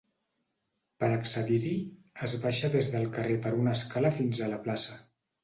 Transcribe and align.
Per 1.03 1.09
a 1.09 1.17
accedir-hi, 1.17 1.73
es 2.29 2.33
baixa 2.47 2.73
des 2.77 2.91
del 2.95 3.07
carrer 3.19 3.37
per 3.45 3.53
una 3.61 3.77
escala 3.79 4.13
fins 4.19 4.43
a 4.43 4.51
la 4.57 4.61
plaça. 4.67 4.99